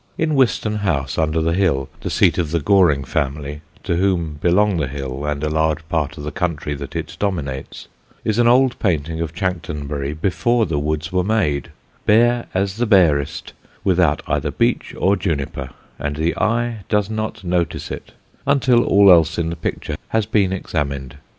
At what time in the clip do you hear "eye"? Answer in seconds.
16.39-16.77